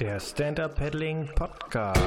[0.00, 2.00] Der Stand-Up Paddling Podcast.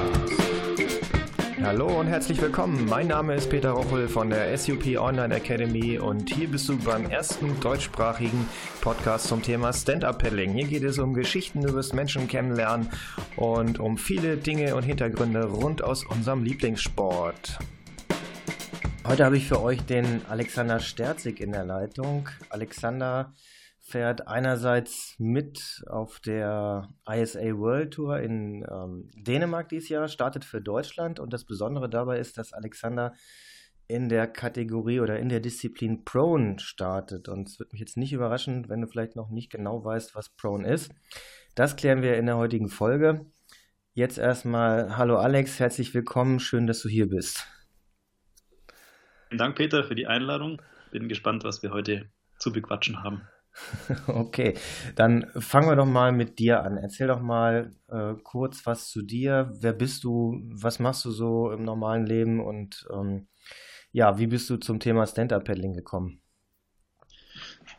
[1.62, 2.86] Hallo und herzlich willkommen.
[2.86, 7.08] Mein Name ist Peter Rochel von der SUP Online Academy und hier bist du beim
[7.08, 8.48] ersten deutschsprachigen
[8.80, 10.54] Podcast zum Thema Stand-Up Paddling.
[10.54, 12.90] Hier geht es um Geschichten über das Menschen kennenlernen
[13.36, 17.60] und um viele Dinge und Hintergründe rund aus unserem Lieblingssport.
[19.06, 22.28] Heute habe ich für euch den Alexander Sterzig in der Leitung.
[22.48, 23.32] Alexander
[23.84, 30.62] fährt einerseits mit auf der ISA World Tour in ähm, Dänemark dieses Jahr, startet für
[30.62, 33.12] Deutschland und das Besondere dabei ist, dass Alexander
[33.86, 37.28] in der Kategorie oder in der Disziplin Prone startet.
[37.28, 40.30] Und es wird mich jetzt nicht überraschen, wenn du vielleicht noch nicht genau weißt, was
[40.30, 40.90] Prone ist.
[41.54, 43.26] Das klären wir in der heutigen Folge.
[43.92, 47.46] Jetzt erstmal, hallo Alex, herzlich willkommen, schön, dass du hier bist.
[49.28, 50.62] Vielen Dank, Peter, für die Einladung.
[50.90, 53.28] Bin gespannt, was wir heute zu bequatschen haben.
[54.06, 54.54] Okay,
[54.96, 56.76] dann fangen wir doch mal mit dir an.
[56.76, 59.52] Erzähl doch mal äh, kurz was zu dir.
[59.60, 60.40] Wer bist du?
[60.52, 62.40] Was machst du so im normalen Leben?
[62.40, 63.28] Und ähm,
[63.92, 66.20] ja, wie bist du zum Thema Stand-Up-Paddling gekommen?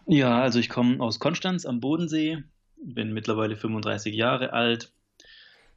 [0.08, 2.44] Ja, also ich komme aus Konstanz am Bodensee,
[2.78, 4.94] bin mittlerweile 35 Jahre alt,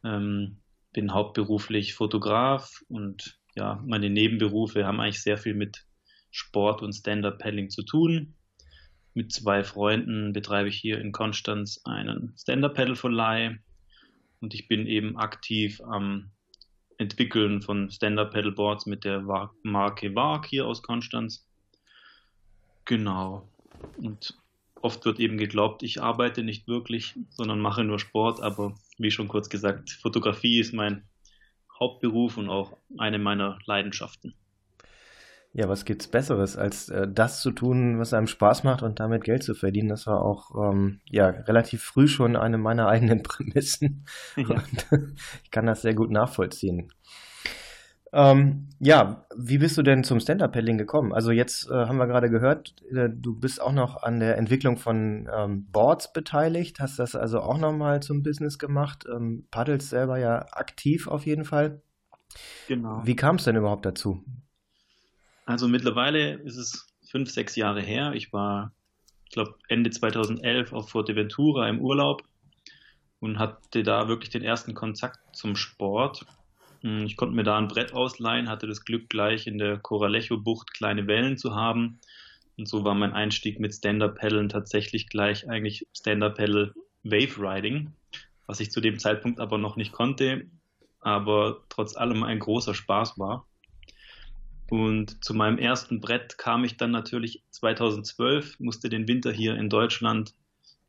[0.05, 0.59] ähm,
[0.93, 5.87] bin hauptberuflich Fotograf und ja, meine Nebenberufe haben eigentlich sehr viel mit
[6.31, 8.35] Sport und Stand-Up-Paddling zu tun
[9.19, 13.59] mit zwei Freunden betreibe ich hier in Konstanz einen Stand-Up-Pedal-Verleih
[14.41, 16.31] und ich bin eben aktiv am
[16.99, 19.21] Entwickeln von Stand-Up-Pedalboards mit der
[19.65, 21.45] Marke WARC hier aus Konstanz.
[22.85, 23.49] Genau.
[23.97, 24.39] Und
[24.83, 29.27] oft wird eben geglaubt, ich arbeite nicht wirklich, sondern mache nur Sport, aber wie schon
[29.27, 31.03] kurz gesagt, Fotografie ist mein
[31.81, 34.37] Hauptberuf und auch eine meiner Leidenschaften.
[35.59, 39.25] Ja, was gibt's Besseres, als äh, das zu tun, was einem Spaß macht und damit
[39.25, 39.89] Geld zu verdienen?
[39.89, 44.06] Das war auch ähm, ja relativ früh schon eine meiner eigenen Prämissen.
[44.37, 44.62] Ja.
[45.42, 46.92] ich kann das sehr gut nachvollziehen.
[48.12, 51.12] Ähm, ja, wie bist du denn zum Stand-Up-Paddling gekommen?
[51.12, 54.77] Also jetzt äh, haben wir gerade gehört, äh, du bist auch noch an der Entwicklung
[54.77, 60.21] von ähm, Boards beteiligt, hast das also auch nochmal zum Business gemacht, ähm, paddelst selber
[60.21, 61.83] ja aktiv auf jeden Fall.
[62.69, 63.00] Genau.
[63.04, 64.22] Wie kam es denn überhaupt dazu?
[65.48, 68.12] Also mittlerweile ist es fünf, sechs Jahre her.
[68.12, 68.75] Ich war,
[69.25, 72.22] ich glaube, Ende 2011 auf Fuerteventura im Urlaub
[73.19, 76.26] und hatte da wirklich den ersten Kontakt zum Sport.
[76.82, 80.75] Hm, ich konnte mir da ein Brett ausleihen, hatte das Glück, gleich in der Coralejo-Bucht
[80.75, 81.98] kleine Wellen zu haben.
[82.59, 87.94] Und so war mein Einstieg mit Stand-Up-Paddeln tatsächlich gleich eigentlich Stand-Up-Paddle Wave Riding,
[88.47, 90.44] was ich zu dem Zeitpunkt aber noch nicht konnte,
[91.00, 93.47] aber trotz allem ein großer Spaß war.
[94.71, 99.71] Und zu meinem ersten Brett kam ich dann natürlich 2012, musste den Winter hier in
[99.71, 100.34] Deutschland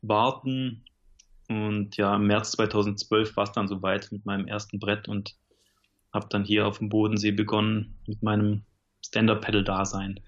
[0.02, 0.84] warten.
[1.48, 5.34] Und ja, im März 2012 war es dann soweit mit meinem ersten Brett und
[6.12, 8.62] habe dann hier auf dem Bodensee begonnen mit meinem
[9.04, 10.20] Stand-Up-Pedal-Dasein.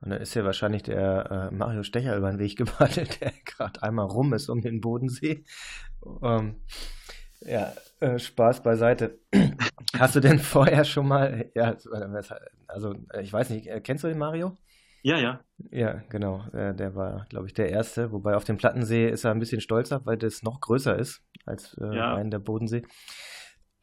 [0.00, 3.82] Und da ist ja wahrscheinlich der äh, Mario Stecher über den Weg gepaddelt, der gerade
[3.82, 5.44] einmal rum ist um den Bodensee.
[6.22, 6.56] Ähm,
[7.40, 9.18] ja, äh, Spaß beiseite.
[9.98, 11.76] Hast du denn vorher schon mal, ja,
[12.66, 14.56] also ich weiß nicht, äh, kennst du den Mario?
[15.02, 15.40] Ja, ja.
[15.70, 16.44] Ja, genau.
[16.52, 18.10] Der, der war, glaube ich, der Erste.
[18.10, 21.76] Wobei auf dem Plattensee ist er ein bisschen stolzer, weil das noch größer ist als
[21.80, 22.14] äh, ja.
[22.16, 22.82] ein der Bodensee.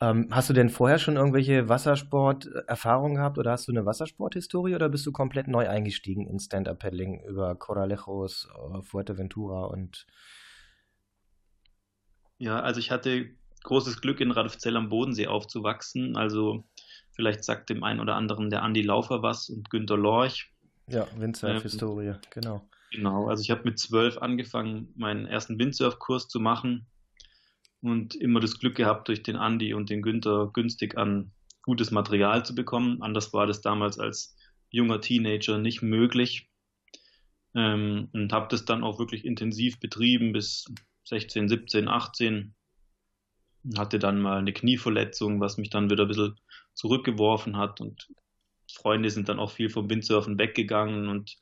[0.02, 4.90] Ähm, hast du denn vorher schon irgendwelche Wassersport-Erfahrungen gehabt oder hast du eine Wassersport-Historie oder
[4.90, 10.06] bist du komplett neu eingestiegen in Stand-Up-Paddling über Coralejos, äh, Fuerteventura und
[12.38, 13.30] ja, also ich hatte
[13.63, 16.16] großes Glück, in Radolfzell am Bodensee aufzuwachsen.
[16.16, 16.63] Also
[17.12, 20.51] vielleicht sagt dem einen oder anderen der Andi Laufer was und Günter Lorch.
[20.88, 22.62] Ja, Windsurf-Historie, ähm, genau.
[22.91, 26.85] Genau, also ich habe mit zwölf angefangen, meinen ersten Windsurf-Kurs zu machen
[27.81, 31.31] und immer das Glück gehabt, durch den Andi und den Günther günstig an
[31.63, 33.01] gutes Material zu bekommen.
[33.01, 34.35] Anders war das damals als
[34.69, 36.50] junger Teenager nicht möglich.
[37.56, 40.66] Ähm, und habe das dann auch wirklich intensiv betrieben bis
[41.06, 42.56] 16, 17, 18
[43.77, 46.39] hatte dann mal eine Knieverletzung, was mich dann wieder ein bisschen
[46.74, 48.10] zurückgeworfen hat und
[48.71, 51.38] Freunde sind dann auch viel vom Windsurfen weggegangen und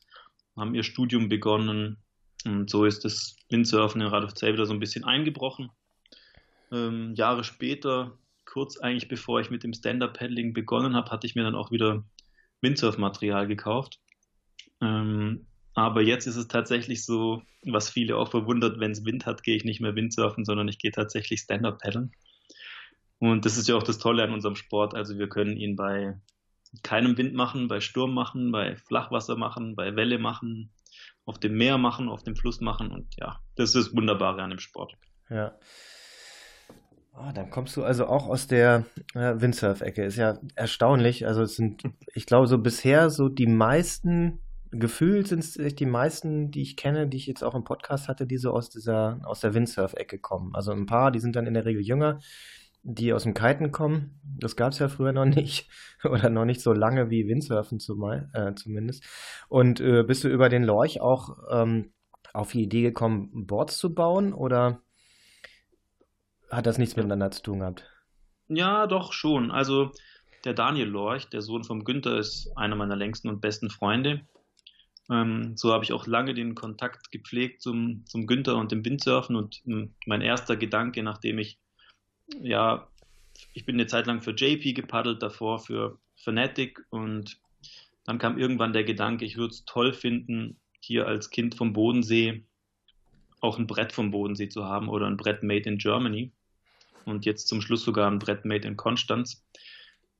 [0.56, 1.98] haben ihr Studium begonnen
[2.46, 5.70] und so ist das Windsurfen in Radolfzell wieder so ein bisschen eingebrochen.
[6.72, 11.44] Ähm, Jahre später, kurz eigentlich bevor ich mit dem Stand-Up-Paddling begonnen habe, hatte ich mir
[11.44, 12.04] dann auch wieder
[12.62, 14.00] Windsurfmaterial gekauft.
[14.82, 19.44] Ähm, aber jetzt ist es tatsächlich so, was viele auch verwundert, wenn es Wind hat,
[19.44, 22.12] gehe ich nicht mehr Windsurfen, sondern ich gehe tatsächlich Stand-Up paddeln.
[23.20, 24.96] Und das ist ja auch das Tolle an unserem Sport.
[24.96, 26.20] Also wir können ihn bei
[26.84, 30.72] keinem Wind machen, bei Sturm machen, bei Flachwasser machen, bei Welle machen,
[31.26, 32.92] auf dem Meer machen, auf dem Fluss machen.
[32.92, 34.98] Und ja, das ist das Wunderbare an dem Sport.
[35.30, 35.54] Ja.
[37.14, 40.04] Oh, dann kommst du also auch aus der äh, Windsurf-Ecke.
[40.04, 41.28] Ist ja erstaunlich.
[41.28, 41.84] Also es sind,
[42.14, 44.40] ich glaube, so bisher so die meisten,
[44.72, 48.26] gefühlt sind es die meisten, die ich kenne, die ich jetzt auch im Podcast hatte,
[48.26, 50.56] die so aus dieser, aus der Windsurf-Ecke kommen.
[50.56, 52.20] Also ein paar, die sind dann in der Regel jünger,
[52.84, 54.20] die aus dem Kiten kommen.
[54.24, 55.70] Das gab es ja früher noch nicht.
[56.04, 59.04] Oder noch nicht so lange wie Windsurfen zumal, äh, zumindest.
[59.50, 61.92] Und äh, bist du über den Lorch auch ähm,
[62.34, 64.34] auf die Idee gekommen, Boards zu bauen?
[64.34, 64.82] Oder
[66.50, 67.90] hat das nichts miteinander zu tun gehabt?
[68.48, 69.52] Ja, doch schon.
[69.52, 69.92] Also
[70.44, 74.22] der Daniel Lorch, der Sohn vom Günther, ist einer meiner längsten und besten Freunde.
[75.12, 79.36] Ähm, so habe ich auch lange den Kontakt gepflegt zum, zum Günther und dem Windsurfen.
[79.36, 81.60] Und ähm, mein erster Gedanke, nachdem ich,
[82.42, 82.88] ja,
[83.54, 87.40] ich bin eine Zeit lang für JP gepaddelt, davor für Fanatic und
[88.06, 92.44] dann kam irgendwann der Gedanke, ich würde es toll finden, hier als Kind vom Bodensee
[93.42, 96.32] auch ein Brett vom Bodensee zu haben oder ein Brett made in Germany
[97.06, 99.44] und jetzt zum Schluss sogar ein Brett made in Konstanz.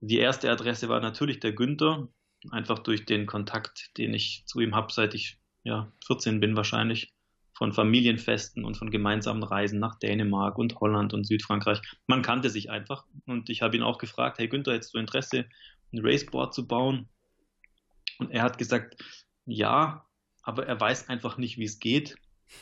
[0.02, 2.08] Die erste Adresse war natürlich der Günther,
[2.50, 7.14] einfach durch den Kontakt, den ich zu ihm habe, seit ich ja, 14 bin wahrscheinlich,
[7.54, 11.80] von Familienfesten und von gemeinsamen Reisen nach Dänemark und Holland und Südfrankreich.
[12.08, 15.46] Man kannte sich einfach und ich habe ihn auch gefragt, hey Günther, hättest du Interesse,
[15.94, 17.08] ein Raceboard zu bauen?
[18.18, 18.96] Und er hat gesagt,
[19.46, 20.08] ja,
[20.42, 22.16] aber er weiß einfach nicht, wie es geht.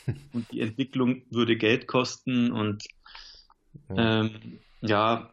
[0.32, 2.86] Und die Entwicklung würde Geld kosten und
[3.88, 5.32] ähm, ja,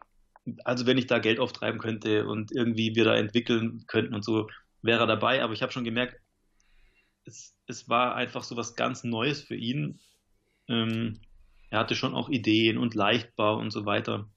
[0.64, 4.48] also wenn ich da Geld auftreiben könnte und irgendwie wir da entwickeln könnten und so,
[4.82, 5.42] wäre er dabei.
[5.42, 6.20] Aber ich habe schon gemerkt,
[7.24, 10.00] es, es war einfach so was ganz Neues für ihn.
[10.68, 11.20] Ähm,
[11.70, 14.28] er hatte schon auch Ideen und Leichtbau und so weiter.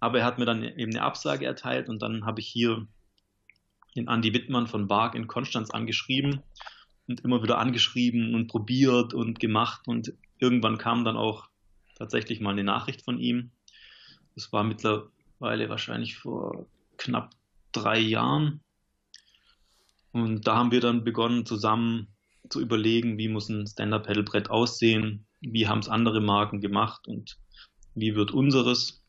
[0.00, 2.86] Aber er hat mir dann eben eine Absage erteilt und dann habe ich hier
[3.96, 6.42] den Andy Wittmann von Bark in Konstanz angeschrieben
[7.06, 11.48] und immer wieder angeschrieben und probiert und gemacht und irgendwann kam dann auch
[11.96, 13.52] tatsächlich mal eine Nachricht von ihm.
[14.34, 14.64] Das war
[15.44, 17.34] mittlerweile wahrscheinlich vor knapp
[17.72, 18.60] drei Jahren.
[20.12, 22.08] Und da haben wir dann begonnen, zusammen
[22.48, 27.36] zu überlegen, wie muss ein Stand-Up-Pedal-Brett aussehen, wie haben es andere Marken gemacht und
[27.94, 29.02] wie wird unseres.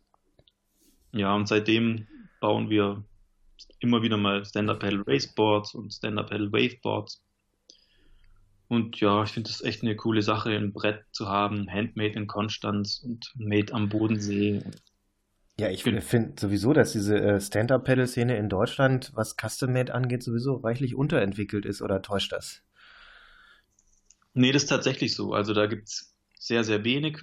[1.14, 2.08] Ja, und seitdem
[2.42, 3.04] bauen wir
[3.80, 7.24] immer wieder mal Stand-Up-Pedal-Raceboards und Stand-Up-Pedal-Waveboards.
[8.68, 12.28] Und ja, ich finde es echt eine coole Sache, ein Brett zu haben, handmade in
[12.28, 14.64] Konstanz und made am Bodensee.
[15.58, 20.56] Ja, ich finde find sowieso, dass diese äh, Stand-Up-Pedal-Szene in Deutschland, was Custom-Made angeht, sowieso
[20.56, 22.62] reichlich unterentwickelt ist oder täuscht das?
[24.34, 25.34] Nee, das ist tatsächlich so.
[25.34, 27.20] Also da gibt es sehr, sehr wenig.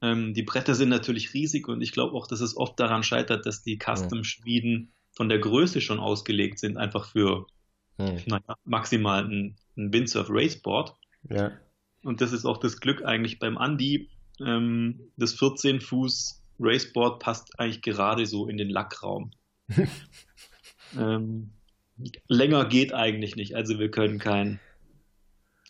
[0.00, 3.46] Ähm, die Bretter sind natürlich riesig und ich glaube auch, dass es oft daran scheitert,
[3.46, 7.46] dass die Custom-Schmieden von der Größe schon ausgelegt sind, einfach für
[7.98, 8.22] hm.
[8.26, 10.96] naja, maximal ein, ein Windsurf Raceboard.
[11.30, 11.52] Ja.
[12.02, 14.08] Und das ist auch das Glück eigentlich beim Andy.
[14.44, 19.30] Ähm, das 14 Fuß Raceboard passt eigentlich gerade so in den Lackraum.
[20.98, 21.52] ähm,
[22.28, 23.54] länger geht eigentlich nicht.
[23.54, 24.60] Also wir können kein,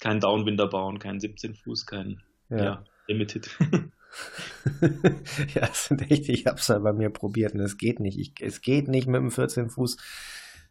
[0.01, 2.65] kein Downwinder bauen, kein 17 Fuß, kein ja.
[2.65, 3.51] Ja, Limited.
[5.55, 8.19] ja, das sind echt, ich habe es ja bei mir probiert und es geht nicht.
[8.19, 9.97] Ich, es geht nicht mit dem 14 Fuß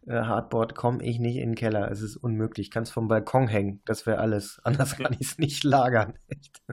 [0.06, 1.90] äh, Hardboard komme ich nicht in den Keller.
[1.90, 2.66] Es ist unmöglich.
[2.66, 3.80] Ich kann es vom Balkon hängen.
[3.84, 4.60] Das wäre alles.
[4.64, 6.14] Anders kann ich es nicht lagern.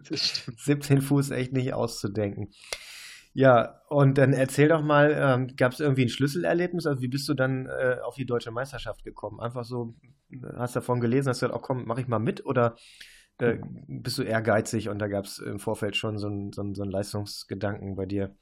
[0.02, 2.50] 17 Fuß echt nicht auszudenken.
[3.34, 6.86] Ja, und dann erzähl doch mal, ähm, gab es irgendwie ein Schlüsselerlebnis?
[6.86, 9.40] Also wie bist du dann äh, auf die deutsche Meisterschaft gekommen?
[9.40, 9.96] Einfach so,
[10.56, 12.76] hast davon gelesen, hast du gesagt, oh komm, mach ich mal mit oder
[13.40, 16.84] äh, bist du ehrgeizig und da gab es im Vorfeld schon so einen so so
[16.84, 18.36] ein Leistungsgedanken bei dir?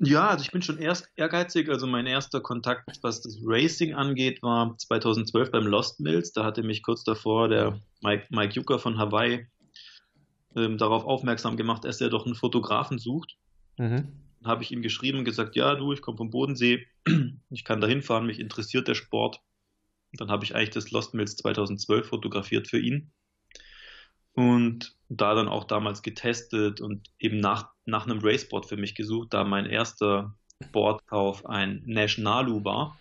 [0.00, 1.68] Ja, also ich bin schon erst ehrgeizig.
[1.68, 6.32] Also mein erster Kontakt, was das Racing angeht, war 2012 beim Lost Mills.
[6.32, 9.46] Da hatte mich kurz davor der Mike, Mike Yucker von Hawaii
[10.54, 13.36] ähm, darauf aufmerksam gemacht, dass er doch einen Fotografen sucht.
[13.78, 14.12] Mhm.
[14.40, 16.86] Dann habe ich ihm geschrieben und gesagt, ja, du, ich komme vom Bodensee,
[17.50, 19.40] ich kann da hinfahren, mich interessiert der Sport.
[20.12, 23.12] Und dann habe ich eigentlich das Lost Mills 2012 fotografiert für ihn
[24.38, 29.34] und da dann auch damals getestet und eben nach, nach einem Raceboard für mich gesucht,
[29.34, 30.36] da mein erster
[30.70, 32.96] Boardkauf ein Nationalu war,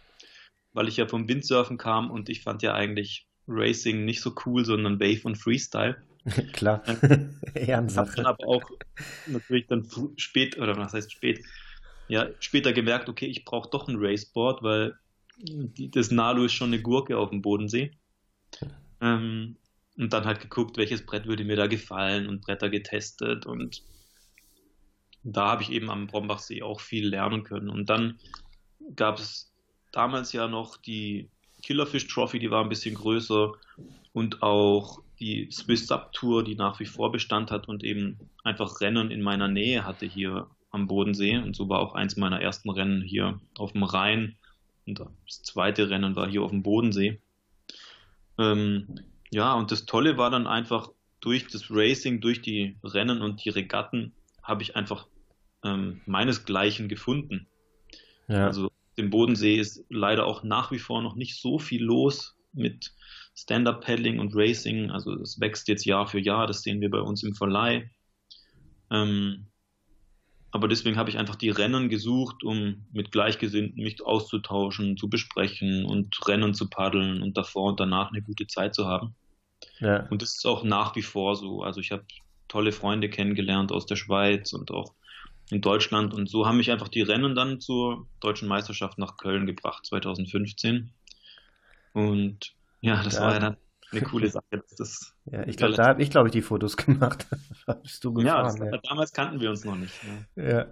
[0.73, 4.65] weil ich ja vom Windsurfen kam und ich fand ja eigentlich Racing nicht so cool,
[4.65, 6.01] sondern Wave und Freestyle.
[6.53, 6.83] Klar,
[7.53, 8.17] Ehrensache.
[8.17, 8.63] dann aber auch
[9.27, 11.43] natürlich dann spät, oder was heißt spät,
[12.07, 14.95] ja, später gemerkt, okay, ich brauche doch ein Raceboard, weil
[15.37, 17.91] die, das Nalu ist schon eine Gurke auf dem Bodensee.
[19.01, 19.57] Ähm,
[19.97, 23.83] und dann halt geguckt, welches Brett würde mir da gefallen und Bretter getestet und
[25.23, 27.69] da habe ich eben am Brombachsee auch viel lernen können.
[27.69, 28.17] Und dann
[28.95, 29.51] gab es
[29.91, 31.29] damals ja noch die
[31.63, 33.51] Killerfish Trophy, die war ein bisschen größer
[34.13, 38.81] und auch die Swiss Sub Tour, die nach wie vor Bestand hat und eben einfach
[38.81, 42.69] Rennen in meiner Nähe hatte hier am Bodensee und so war auch eins meiner ersten
[42.69, 44.35] Rennen hier auf dem Rhein
[44.85, 47.19] und das zweite Rennen war hier auf dem Bodensee.
[48.37, 48.99] Ähm,
[49.31, 53.49] ja, und das Tolle war dann einfach durch das Racing, durch die Rennen und die
[53.49, 55.07] Regatten habe ich einfach
[55.63, 57.47] ähm, meinesgleichen gefunden.
[58.27, 58.45] Ja.
[58.45, 62.93] Also dem Bodensee ist leider auch nach wie vor noch nicht so viel los mit
[63.37, 64.89] Stand-Up-Paddling und Racing.
[64.91, 67.89] Also es wächst jetzt Jahr für Jahr, das sehen wir bei uns im Verleih.
[68.91, 69.47] Ähm,
[70.51, 75.85] aber deswegen habe ich einfach die Rennen gesucht, um mit Gleichgesinnten mich auszutauschen, zu besprechen
[75.85, 79.15] und Rennen zu paddeln und davor und danach eine gute Zeit zu haben.
[79.79, 80.07] Ja.
[80.07, 81.61] Und das ist auch nach wie vor so.
[81.61, 82.05] Also ich habe
[82.47, 84.93] tolle Freunde kennengelernt aus der Schweiz und auch
[85.49, 89.45] in Deutschland und so haben mich einfach die Rennen dann zur deutschen Meisterschaft nach Köln
[89.45, 90.91] gebracht 2015.
[91.93, 93.21] Und ja, das ja.
[93.21, 93.57] war ja dann
[93.91, 94.63] eine coole Sache.
[94.77, 97.27] Das ja, ich glaube, da habe ich, glaube ich, die Fotos gemacht.
[97.83, 99.93] bist du gefahren, ja, das, damals kannten wir uns noch nicht.
[100.35, 100.43] Ja.
[100.43, 100.65] ja.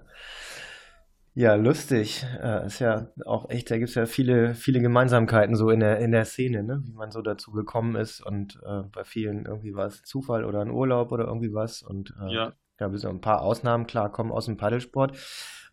[1.38, 2.26] Ja, lustig.
[2.42, 6.00] Äh, ist ja auch echt, da gibt es ja viele, viele Gemeinsamkeiten so in der,
[6.00, 6.82] in der Szene, ne?
[6.86, 8.26] wie man so dazu gekommen ist.
[8.26, 11.84] Und äh, bei vielen irgendwie war es Zufall oder ein Urlaub oder irgendwie was.
[11.84, 12.54] Und äh, ja.
[12.80, 15.18] ja, bis ein paar Ausnahmen, klar, kommen aus dem Paddelsport.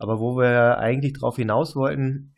[0.01, 2.35] Aber wo wir eigentlich drauf hinaus wollten,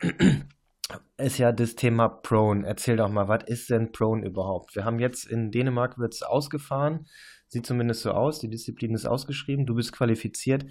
[1.17, 2.65] ist ja das Thema Prone.
[2.65, 4.75] Erzähl doch mal, was ist denn Prone überhaupt?
[4.75, 7.07] Wir haben jetzt in Dänemark wird es ausgefahren,
[7.47, 10.65] sieht zumindest so aus, die Disziplin ist ausgeschrieben, du bist qualifiziert.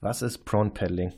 [0.00, 1.12] Was ist Prone Paddling?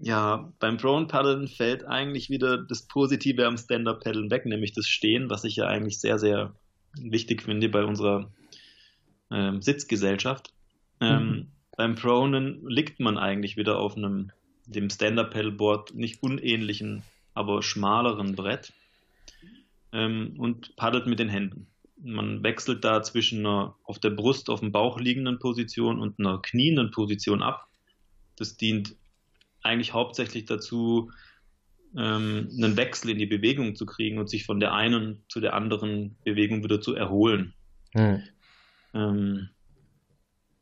[0.00, 4.86] Ja, beim Prone Paddeln fällt eigentlich wieder das Positive am Stand-Up Paddeln weg, nämlich das
[4.86, 6.54] Stehen, was ich ja eigentlich sehr, sehr
[7.00, 8.30] wichtig finde bei unserer
[9.32, 10.52] ähm, Sitzgesellschaft.
[11.00, 11.46] Ähm, mhm.
[11.76, 14.30] Beim Pronen liegt man eigentlich wieder auf einem
[14.68, 17.02] dem Stand-Up-Paddleboard nicht unähnlichen,
[17.34, 18.72] aber schmaleren Brett
[19.92, 21.66] ähm, und paddelt mit den Händen.
[22.00, 26.40] Man wechselt da zwischen einer auf der Brust auf dem Bauch liegenden Position und einer
[26.40, 27.66] knienden Position ab.
[28.36, 28.94] Das dient
[29.62, 31.10] eigentlich hauptsächlich dazu,
[31.96, 35.54] ähm, einen Wechsel in die Bewegung zu kriegen und sich von der einen zu der
[35.54, 37.54] anderen Bewegung wieder zu erholen.
[37.94, 38.22] Hm.
[38.94, 39.48] Ähm,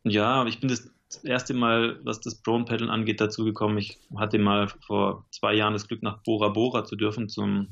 [0.04, 3.78] ja, ich bin das das erste Mal, was das Prone Paddeln angeht, dazu gekommen.
[3.78, 7.68] Ich hatte mal vor zwei Jahren das Glück, nach Bora Bora zu dürfen zum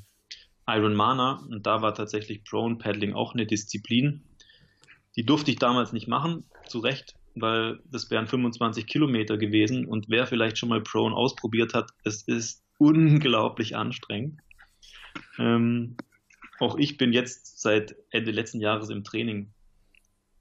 [0.66, 4.22] Iron Mana und da war tatsächlich Prone Paddling auch eine Disziplin.
[5.16, 10.08] Die durfte ich damals nicht machen, zu Recht, weil das wären 25 Kilometer gewesen und
[10.08, 14.40] wer vielleicht schon mal Prone ausprobiert hat, es ist unglaublich anstrengend.
[15.38, 15.96] Ähm,
[16.60, 19.52] auch ich bin jetzt seit Ende letzten Jahres im Training,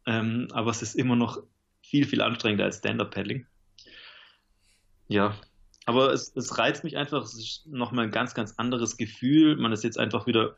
[0.06, 1.44] ähm, aber es ist immer noch
[1.94, 3.46] viel, viel anstrengender als Stand-Up-Paddling.
[5.10, 5.36] Ja,
[5.86, 9.58] aber es, es reizt mich einfach, es ist nochmal ein ganz, ganz anderes Gefühl.
[9.58, 10.58] Man ist jetzt einfach wieder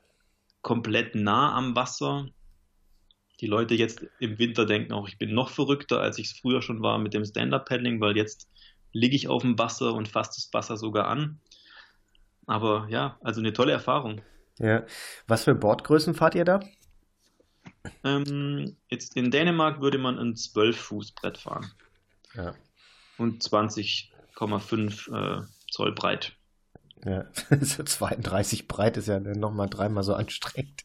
[0.61, 2.29] komplett nah am Wasser.
[3.41, 6.61] Die Leute jetzt im Winter denken auch, ich bin noch verrückter, als ich es früher
[6.61, 8.47] schon war mit dem Stand-Up-Paddling, weil jetzt
[8.93, 11.41] liege ich auf dem Wasser und fasse das Wasser sogar an.
[12.45, 14.21] Aber ja, also eine tolle Erfahrung.
[14.57, 14.85] Ja.
[15.27, 16.61] Was für Bordgrößen fahrt ihr da?
[18.03, 21.71] Ähm, jetzt in Dänemark würde man ein 12-Fuß-Brett fahren.
[22.33, 22.53] Ja.
[23.17, 26.33] Und 20,5 äh, Zoll breit.
[27.05, 27.25] Ja,
[27.61, 30.83] so 32 breit ist ja nochmal dreimal so anstrengend.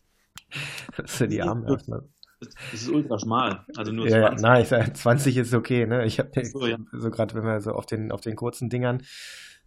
[0.96, 2.08] Das ja die Arme erstmal.
[2.40, 4.20] Das ist ultra schmal, also nur 20.
[4.20, 6.06] Ja, nein, 20 ist okay, ne?
[6.06, 6.78] Ich habe so, ja.
[6.90, 9.02] so gerade, wenn wir so auf den, auf den kurzen Dingern,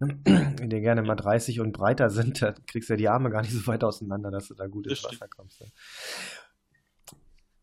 [0.00, 3.52] die gerne mal 30 und breiter sind, da kriegst du ja die Arme gar nicht
[3.52, 5.60] so weit auseinander, dass du da gut ins Wasser kommst.
[5.60, 5.68] Ne?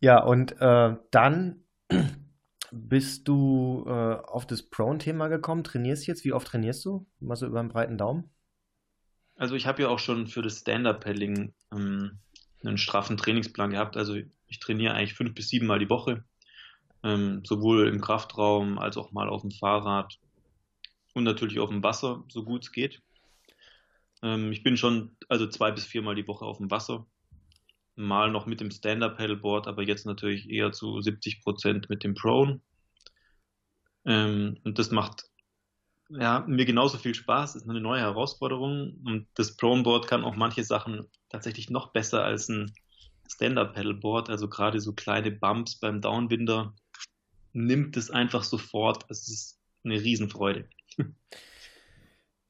[0.01, 1.63] Ja, und äh, dann
[2.72, 6.25] bist du äh, auf das Prone-Thema gekommen, trainierst jetzt.
[6.25, 7.05] Wie oft trainierst du?
[7.20, 8.31] Mal so über einen breiten Daumen?
[9.36, 12.20] Also ich habe ja auch schon für das Stand-Up-Paddling ähm,
[12.63, 13.96] einen straffen Trainingsplan gehabt.
[13.96, 14.15] Also
[14.48, 16.24] ich trainiere eigentlich fünf bis sieben Mal die Woche,
[17.03, 20.17] ähm, sowohl im Kraftraum als auch mal auf dem Fahrrad
[21.13, 23.03] und natürlich auf dem Wasser, so gut es geht.
[24.24, 27.05] Ähm, ich bin schon also zwei bis viermal die Woche auf dem Wasser
[28.01, 32.62] mal noch mit dem Stand-Up-Paddleboard, aber jetzt natürlich eher zu 70 Prozent mit dem Prone.
[34.05, 35.25] Ähm, und das macht
[36.10, 40.63] ja, mir genauso viel Spaß, ist eine neue Herausforderung und das Prone-Board kann auch manche
[40.63, 42.74] Sachen tatsächlich noch besser als ein
[43.29, 46.75] Stand-Up-Paddleboard, also gerade so kleine Bumps beim Downwinder
[47.53, 49.05] nimmt es einfach sofort.
[49.10, 50.67] Es ist eine Riesenfreude.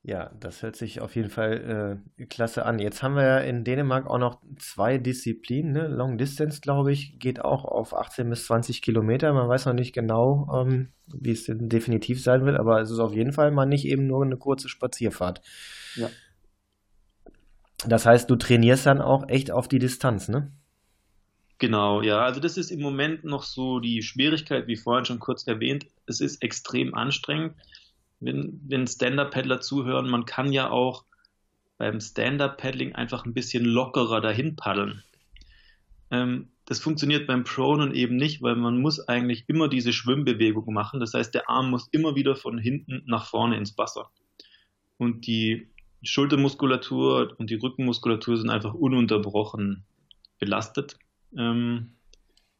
[0.03, 2.79] Ja, das hört sich auf jeden Fall äh, klasse an.
[2.79, 5.73] Jetzt haben wir ja in Dänemark auch noch zwei Disziplinen.
[5.73, 5.87] Ne?
[5.87, 9.31] Long Distance, glaube ich, geht auch auf 18 bis 20 Kilometer.
[9.31, 12.97] Man weiß noch nicht genau, ähm, wie es denn definitiv sein wird, aber es ist
[12.97, 15.41] auf jeden Fall mal nicht eben nur eine kurze Spazierfahrt.
[15.95, 16.09] Ja.
[17.85, 20.51] Das heißt, du trainierst dann auch echt auf die Distanz, ne?
[21.59, 25.45] Genau, ja, also das ist im Moment noch so die Schwierigkeit, wie vorhin schon kurz
[25.45, 25.85] erwähnt.
[26.07, 27.53] Es ist extrem anstrengend.
[28.21, 31.05] Wenn, wenn Stand-Up-Paddler zuhören, man kann ja auch
[31.77, 35.03] beim Stand-Up-Paddling einfach ein bisschen lockerer dahin paddeln.
[36.11, 40.99] Ähm, das funktioniert beim Pronen eben nicht, weil man muss eigentlich immer diese Schwimmbewegung machen.
[40.99, 44.11] Das heißt, der Arm muss immer wieder von hinten nach vorne ins Wasser.
[44.97, 45.67] Und die
[46.03, 49.83] Schultermuskulatur und die Rückenmuskulatur sind einfach ununterbrochen
[50.39, 50.97] belastet.
[51.35, 51.93] Ähm,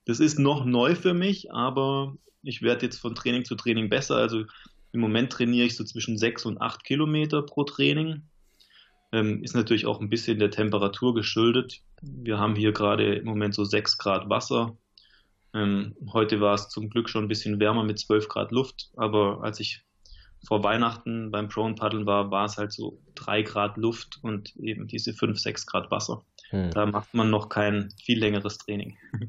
[0.06, 4.16] das ist noch neu für mich, aber ich werde jetzt von Training zu Training besser.
[4.16, 4.46] Also
[4.94, 8.24] im Moment trainiere ich so zwischen sechs und acht Kilometer pro Training.
[9.12, 11.82] Ähm, ist natürlich auch ein bisschen der Temperatur geschuldet.
[12.02, 14.78] Wir haben hier gerade im Moment so sechs Grad Wasser.
[15.54, 19.44] Ähm, heute war es zum Glück schon ein bisschen wärmer mit zwölf Grad Luft, aber
[19.44, 19.84] als ich
[20.48, 24.88] vor Weihnachten beim Prone Paddeln war, war es halt so drei Grad Luft und eben
[24.88, 26.24] diese fünf, sechs Grad Wasser.
[26.50, 26.72] Hm.
[26.72, 28.98] Da macht man noch kein viel längeres Training.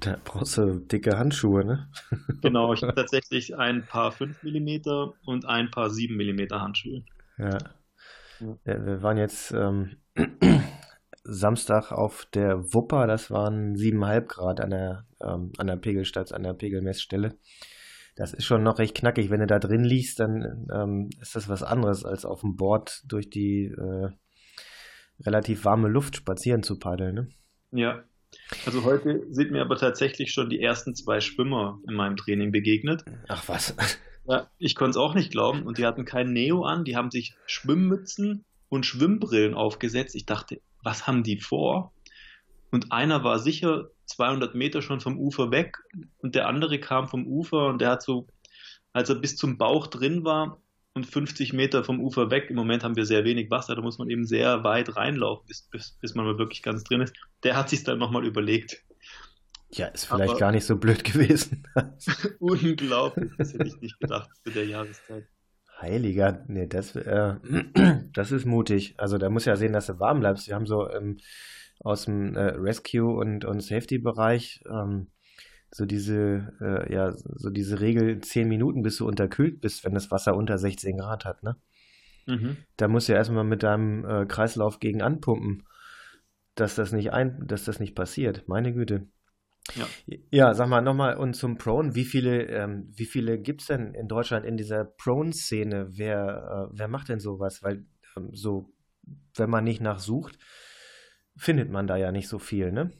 [0.00, 1.88] Da brauchst du dicke Handschuhe, ne?
[2.42, 7.04] Genau, ich habe tatsächlich ein paar 5 mm und ein paar 7 mm Handschuhe.
[7.38, 7.58] Ja.
[8.64, 9.96] Wir waren jetzt ähm,
[11.24, 16.42] Samstag auf der Wupper, das waren 7,5 Grad an der, ähm, an der Pegelstadt, an
[16.42, 17.36] der Pegelmessstelle.
[18.16, 19.30] Das ist schon noch recht knackig.
[19.30, 23.04] Wenn du da drin liegst, dann ähm, ist das was anderes, als auf dem Board
[23.06, 24.08] durch die äh,
[25.20, 27.14] relativ warme Luft spazieren zu paddeln.
[27.14, 27.28] Ne?
[27.70, 28.02] Ja.
[28.66, 33.04] Also heute sind mir aber tatsächlich schon die ersten zwei Schwimmer in meinem Training begegnet.
[33.28, 33.74] Ach was.
[34.26, 37.10] Ja, ich konnte es auch nicht glauben und die hatten kein Neo an, die haben
[37.10, 40.14] sich Schwimmmützen und Schwimmbrillen aufgesetzt.
[40.14, 41.94] Ich dachte, was haben die vor?
[42.70, 45.78] Und einer war sicher 200 Meter schon vom Ufer weg
[46.18, 48.26] und der andere kam vom Ufer und der hat so,
[48.92, 50.60] als er bis zum Bauch drin war,
[50.98, 52.50] und 50 Meter vom Ufer weg.
[52.50, 55.62] Im Moment haben wir sehr wenig Wasser, da muss man eben sehr weit reinlaufen, bis,
[55.62, 57.14] bis, bis man mal wirklich ganz drin ist.
[57.44, 58.82] Der hat sich dann nochmal überlegt.
[59.70, 61.66] Ja, ist vielleicht Aber gar nicht so blöd gewesen.
[62.40, 65.28] unglaublich, das hätte ich nicht gedacht zu der Jahreszeit.
[65.80, 67.36] Heiliger, nee, das, äh,
[68.12, 68.94] das ist mutig.
[68.98, 70.48] Also da muss ja sehen, dass du warm bleibst.
[70.48, 71.18] Wir haben so ähm,
[71.80, 75.08] aus dem äh, Rescue- und, und Safety-Bereich ähm,
[75.70, 80.10] so diese, äh, ja, so diese Regel, zehn Minuten, bis du unterkühlt bist, wenn das
[80.10, 81.56] Wasser unter 16 Grad hat, ne?
[82.26, 82.58] Mhm.
[82.76, 85.66] Da musst du ja erstmal mit deinem äh, Kreislauf gegen anpumpen,
[86.54, 88.46] dass das nicht ein, dass das nicht passiert.
[88.48, 89.08] Meine Güte.
[89.74, 89.86] Ja.
[90.30, 93.92] ja, sag mal nochmal und zum Prone, wie viele, ähm, wie viele gibt es denn
[93.92, 95.88] in Deutschland in dieser Prone-Szene?
[95.90, 97.62] Wer, äh, wer macht denn sowas?
[97.62, 97.84] Weil
[98.16, 98.72] ähm, so,
[99.36, 100.38] wenn man nicht nachsucht,
[101.36, 102.92] findet man da ja nicht so viel, ne?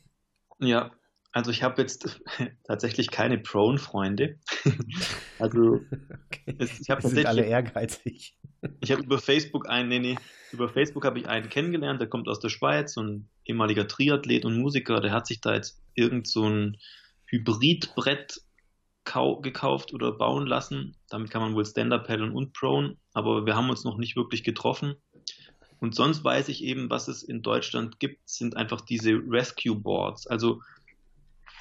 [0.59, 0.93] Ja,
[1.33, 2.21] also ich habe jetzt
[2.65, 4.39] tatsächlich keine Prone-Freunde.
[5.39, 5.81] also
[6.27, 6.57] okay.
[6.59, 8.37] es, ich habe tatsächlich alle ehrgeizig.
[8.81, 10.19] Ich habe über Facebook einen, nee, nee,
[10.53, 14.45] über Facebook habe ich einen kennengelernt, der kommt aus der Schweiz, so ein ehemaliger Triathlet
[14.45, 16.77] und Musiker, der hat sich da jetzt irgend so ein
[17.27, 18.41] Hybridbrett
[19.41, 20.95] gekauft oder bauen lassen.
[21.09, 24.45] Damit kann man wohl Stand-Up paddeln und Prone, aber wir haben uns noch nicht wirklich
[24.45, 24.97] getroffen.
[25.81, 30.27] Und sonst weiß ich eben, was es in Deutschland gibt, sind einfach diese Rescue Boards.
[30.27, 30.61] Also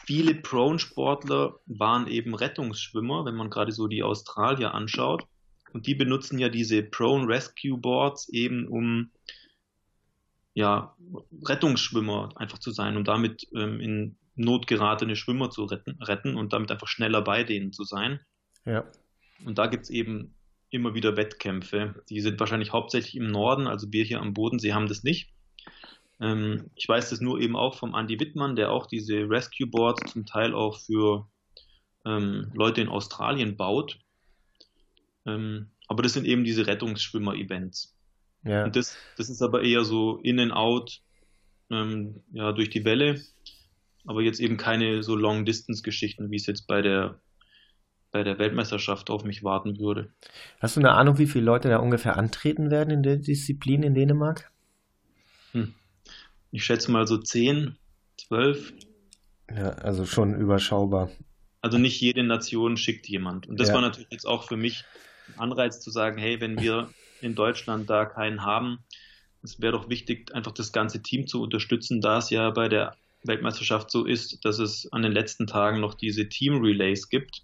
[0.07, 5.27] viele Prone-Sportler waren eben Rettungsschwimmer, wenn man gerade so die Australier anschaut.
[5.73, 9.11] Und die benutzen ja diese Prone Rescue Boards eben, um
[10.53, 10.95] ja,
[11.45, 16.53] Rettungsschwimmer einfach zu sein, um damit ähm, in Not geratene Schwimmer zu retten, retten und
[16.53, 18.21] damit einfach schneller bei denen zu sein.
[18.65, 18.85] Ja.
[19.43, 20.35] Und da gibt es eben
[20.69, 22.01] immer wieder Wettkämpfe.
[22.09, 25.33] Die sind wahrscheinlich hauptsächlich im Norden, also wir hier am Bodensee haben das nicht.
[26.19, 30.11] Ähm, ich weiß das nur eben auch vom Andy Wittmann, der auch diese Rescue Boards
[30.11, 31.27] zum Teil auch für
[32.05, 33.99] ähm, Leute in Australien baut.
[35.25, 37.95] Ähm, aber das sind eben diese Rettungsschwimmer-Events.
[38.43, 38.65] Ja.
[38.65, 41.01] Und das, das ist aber eher so in and out,
[41.69, 43.21] ähm, ja, durch die Welle.
[44.05, 47.19] Aber jetzt eben keine so Long-Distance-Geschichten, wie es jetzt bei der
[48.09, 50.13] bei der Weltmeisterschaft auf mich warten würde.
[50.61, 53.93] Hast du eine Ahnung, wie viele Leute da ungefähr antreten werden in der Disziplin in
[53.93, 54.49] Dänemark?
[55.51, 55.73] Hm
[56.57, 57.77] ich schätze mal so 10,
[58.17, 58.73] 12.
[59.55, 61.11] Ja, also schon überschaubar.
[61.61, 63.45] Also nicht jede Nation schickt jemand.
[63.45, 63.75] Und das ja.
[63.75, 64.83] war natürlich jetzt auch für mich
[65.27, 66.89] ein Anreiz zu sagen, hey, wenn wir
[67.21, 68.79] in Deutschland da keinen haben,
[69.43, 72.95] es wäre doch wichtig, einfach das ganze Team zu unterstützen, da es ja bei der
[73.23, 77.43] Weltmeisterschaft so ist, dass es an den letzten Tagen noch diese Team-Relays gibt,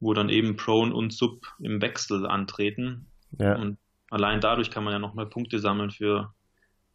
[0.00, 3.06] wo dann eben Prone und Sub im Wechsel antreten.
[3.38, 3.56] Ja.
[3.56, 3.78] Und
[4.10, 6.34] allein dadurch kann man ja nochmal Punkte sammeln für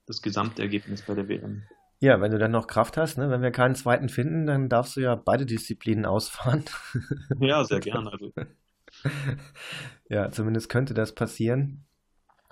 [0.07, 1.63] das Gesamtergebnis bei der WM.
[1.99, 3.29] Ja, wenn du dann noch Kraft hast, ne?
[3.29, 6.65] wenn wir keinen zweiten finden, dann darfst du ja beide Disziplinen ausfahren.
[7.39, 8.11] Ja, sehr gerne.
[8.11, 8.33] Also.
[10.09, 11.85] ja, zumindest könnte das passieren.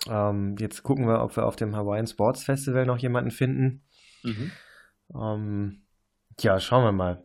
[0.07, 3.83] Ähm, jetzt gucken wir, ob wir auf dem Hawaiian Sports Festival noch jemanden finden.
[4.23, 4.51] Mhm.
[5.15, 5.85] Ähm,
[6.37, 7.23] Tja, schauen wir mal.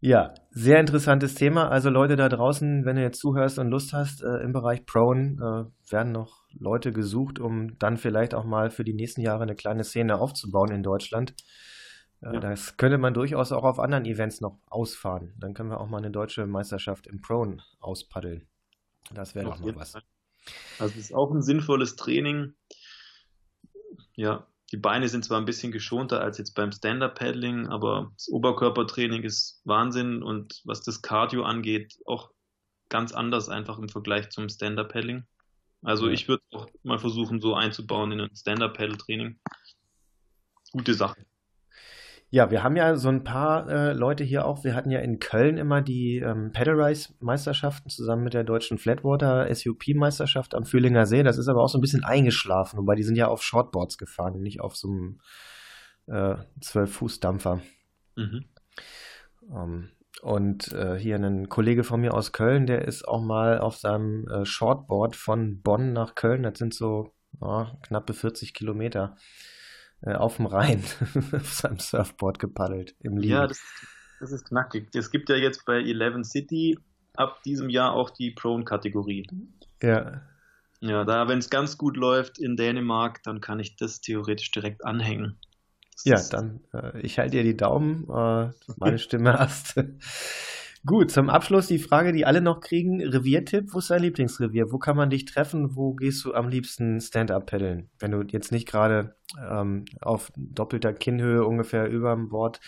[0.00, 1.70] Ja, sehr interessantes Thema.
[1.70, 5.70] Also Leute da draußen, wenn du jetzt zuhörst und Lust hast, äh, im Bereich Prone
[5.88, 9.54] äh, werden noch Leute gesucht, um dann vielleicht auch mal für die nächsten Jahre eine
[9.54, 11.34] kleine Szene aufzubauen in Deutschland.
[12.20, 12.40] Äh, ja.
[12.40, 15.34] Das könnte man durchaus auch auf anderen Events noch ausfahren.
[15.38, 18.46] Dann können wir auch mal eine deutsche Meisterschaft im Prone auspaddeln.
[19.12, 19.92] Das wäre doch mal was.
[19.92, 20.02] Fall.
[20.78, 22.54] Also es ist auch ein sinnvolles Training.
[24.14, 29.22] Ja, die Beine sind zwar ein bisschen geschonter als jetzt beim Stand-Up-Paddling, aber das Oberkörpertraining
[29.22, 32.30] ist Wahnsinn und was das Cardio angeht, auch
[32.90, 35.24] ganz anders einfach im Vergleich zum Stand-Up-Paddling.
[35.82, 36.12] Also ja.
[36.12, 39.38] ich würde auch mal versuchen, so einzubauen in ein Stand-Up-Paddle-Training.
[40.72, 41.24] Gute Sache.
[42.30, 44.62] Ja, wir haben ja so ein paar äh, Leute hier auch.
[44.62, 48.76] Wir hatten ja in Köln immer die ähm, Pedal Race Meisterschaften zusammen mit der deutschen
[48.76, 51.22] Flatwater SUP Meisterschaft am Fühlinger See.
[51.22, 54.42] Das ist aber auch so ein bisschen eingeschlafen, wobei die sind ja auf Shortboards gefahren,
[54.42, 55.20] nicht auf so einem
[56.06, 57.62] äh, 12-Fuß-Dampfer.
[58.16, 58.44] Mhm.
[59.50, 59.88] Ähm,
[60.22, 64.26] und äh, hier ein Kollege von mir aus Köln, der ist auch mal auf seinem
[64.28, 69.16] äh, Shortboard von Bonn nach Köln, das sind so oh, knappe 40 Kilometer,
[70.02, 70.82] äh, auf dem Rhein
[71.32, 73.32] auf seinem Surfboard gepaddelt im Liegen.
[73.32, 73.60] Ja, das,
[74.20, 74.94] das ist knackig.
[74.94, 76.78] Es gibt ja jetzt bei Eleven City
[77.14, 79.26] ab diesem Jahr auch die Prone-Kategorie.
[79.82, 80.22] Ja.
[80.80, 84.84] Ja, da, wenn es ganz gut läuft in Dänemark, dann kann ich das theoretisch direkt
[84.84, 85.36] anhängen.
[86.04, 89.80] Ja, dann, äh, ich halte dir die Daumen, äh, meine Stimme hast.
[90.86, 93.02] Gut, zum Abschluss die Frage, die alle noch kriegen.
[93.02, 94.70] Reviertipp, wo ist dein Lieblingsrevier?
[94.70, 95.74] Wo kann man dich treffen?
[95.74, 97.90] Wo gehst du am liebsten Stand-up paddeln?
[97.98, 99.16] Wenn du jetzt nicht gerade
[99.50, 102.60] ähm, auf doppelter Kinnhöhe ungefähr über dem Board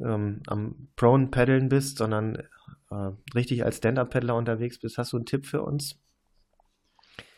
[0.00, 2.36] ähm, am Prone paddeln bist, sondern
[2.90, 6.00] äh, richtig als Stand-up-Paddler unterwegs bist, hast du einen Tipp für uns?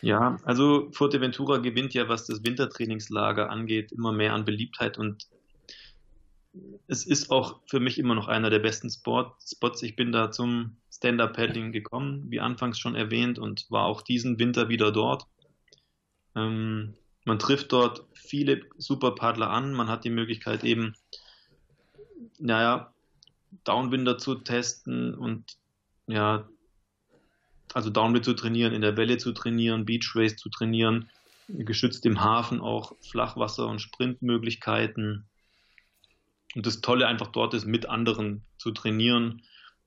[0.03, 5.29] Ja, also Fuerteventura gewinnt ja, was das Wintertrainingslager angeht, immer mehr an Beliebtheit und
[6.89, 9.83] es ist auch für mich immer noch einer der besten Sport Spots.
[9.83, 14.69] Ich bin da zum Stand-Up-Paddling gekommen, wie anfangs schon erwähnt, und war auch diesen Winter
[14.69, 15.27] wieder dort.
[16.35, 19.73] Ähm, man trifft dort viele super Paddler an.
[19.73, 20.95] Man hat die Möglichkeit eben,
[22.39, 22.93] naja,
[23.65, 25.57] Downwinder zu testen und
[26.07, 26.49] ja,
[27.75, 31.09] also Downwind zu trainieren, in der Welle zu trainieren, Beach Race zu trainieren,
[31.49, 35.29] geschützt im Hafen auch Flachwasser- und Sprintmöglichkeiten.
[36.55, 39.43] Und das Tolle einfach dort ist, mit anderen zu trainieren,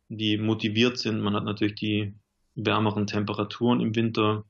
[0.09, 1.21] die motiviert sind.
[1.21, 2.13] Man hat natürlich die
[2.55, 4.45] wärmeren Temperaturen im Winter.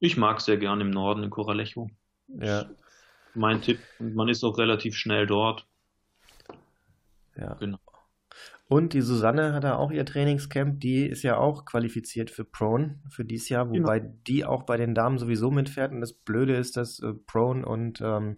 [0.00, 1.90] Ich mag sehr gern im Norden in Coralejo.
[2.28, 2.66] Ja.
[3.34, 3.80] Mein Tipp.
[3.98, 5.66] Und man ist auch relativ schnell dort.
[7.36, 7.54] Ja.
[7.54, 7.78] Genau.
[8.68, 10.80] Und die Susanne hat da auch ihr Trainingscamp.
[10.80, 14.14] Die ist ja auch qualifiziert für Prone für dieses Jahr, wobei genau.
[14.26, 15.90] die auch bei den Damen sowieso mitfährt.
[15.90, 18.36] Und das Blöde ist, dass äh, Prone und ähm,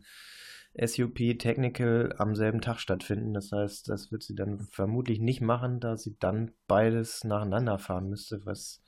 [0.80, 3.34] SUP Technical am selben Tag stattfinden.
[3.34, 8.08] Das heißt, das wird sie dann vermutlich nicht machen, da sie dann beides nacheinander fahren
[8.08, 8.84] müsste, was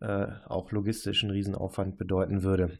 [0.00, 2.78] äh, auch logistisch einen Riesenaufwand bedeuten würde.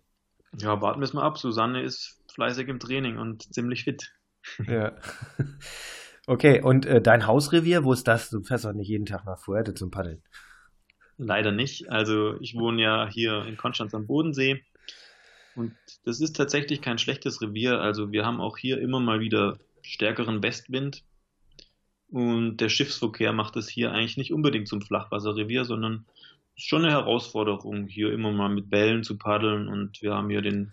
[0.56, 1.36] Ja, warten wir es mal ab.
[1.36, 4.14] Susanne ist fleißig im Training und ziemlich fit.
[4.66, 4.96] Ja.
[6.26, 8.30] Okay, und äh, dein Hausrevier, wo ist das?
[8.30, 10.22] Du fährst doch nicht jeden Tag nach Fuerte zum Paddeln.
[11.16, 11.90] Leider nicht.
[11.90, 14.62] Also ich wohne ja hier in Konstanz am Bodensee
[15.54, 17.80] und das ist tatsächlich kein schlechtes Revier.
[17.80, 21.04] Also wir haben auch hier immer mal wieder stärkeren Westwind.
[22.08, 26.06] Und der Schiffsverkehr macht es hier eigentlich nicht unbedingt zum Flachwasserrevier, sondern
[26.56, 29.68] ist schon eine Herausforderung, hier immer mal mit Bällen zu paddeln.
[29.68, 30.72] Und wir haben hier den,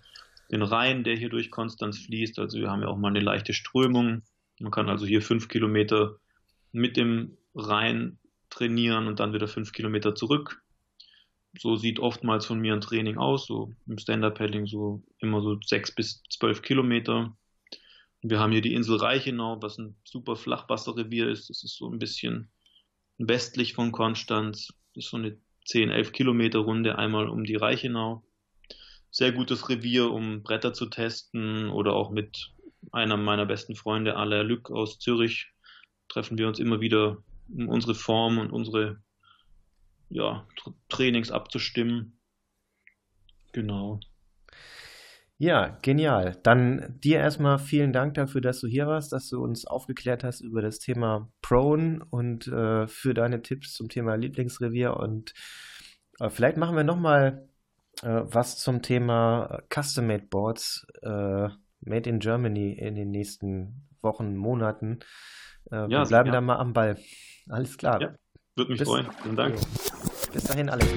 [0.51, 2.39] den Rhein, der hier durch Konstanz fließt.
[2.39, 4.23] Also wir haben ja auch mal eine leichte Strömung.
[4.59, 6.19] Man kann also hier fünf Kilometer
[6.71, 8.17] mit dem Rhein
[8.49, 10.61] trainieren und dann wieder fünf Kilometer zurück
[11.59, 15.93] so sieht oftmals von mir ein Training aus, so im Stand-Up-Paddling so immer so sechs
[15.93, 17.35] bis zwölf Kilometer.
[18.21, 21.49] Wir haben hier die Insel Reichenau, was ein super Flachwasserrevier ist.
[21.49, 22.49] Das ist so ein bisschen
[23.17, 24.73] westlich von Konstanz.
[24.93, 28.23] Das ist so eine 10, 11 Kilometer Runde einmal um die Reichenau.
[29.11, 32.51] Sehr gutes Revier, um Bretter zu testen oder auch mit
[32.91, 35.51] einer meiner besten Freunde, Alain Lück aus Zürich,
[36.07, 37.17] treffen wir uns immer wieder,
[37.49, 39.01] um unsere Form und unsere
[40.09, 40.47] ja,
[40.89, 42.19] Trainings abzustimmen.
[43.51, 43.99] Genau.
[45.39, 46.39] Ja, genial.
[46.41, 50.41] Dann dir erstmal vielen Dank dafür, dass du hier warst, dass du uns aufgeklärt hast
[50.41, 54.97] über das Thema Prone und äh, für deine Tipps zum Thema Lieblingsrevier.
[54.97, 55.33] Und
[56.19, 57.47] äh, vielleicht machen wir nochmal
[58.01, 61.49] äh, was zum Thema Custom-Made Boards äh,
[61.81, 64.99] Made in Germany in den nächsten Wochen, Monaten.
[65.71, 66.97] Äh, ja, wir bleiben da mal am Ball.
[67.49, 68.01] Alles klar.
[68.01, 68.15] Ja.
[68.55, 69.07] Würde mich Bis, freuen.
[69.21, 69.55] Vielen Dank.
[70.33, 70.87] Bis dahin, Alex.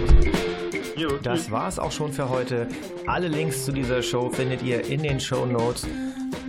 [0.97, 2.69] Jo, das war's auch schon für heute.
[3.07, 5.87] Alle Links zu dieser Show findet ihr in den Show Notes.